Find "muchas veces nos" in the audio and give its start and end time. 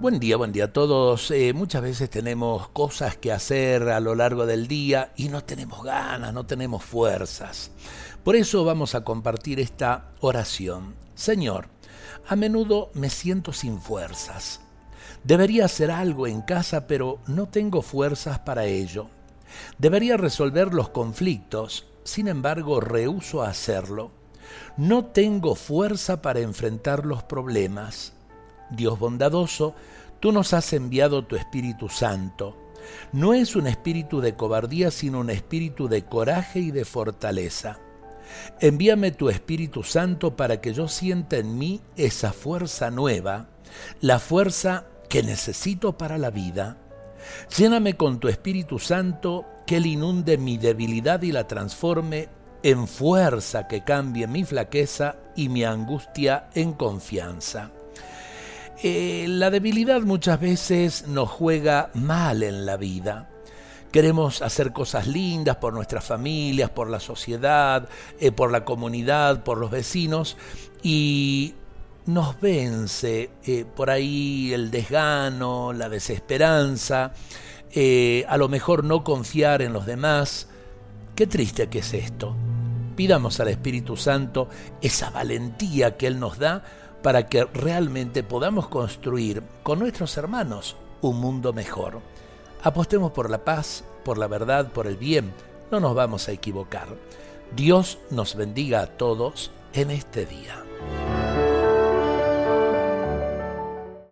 60.02-61.30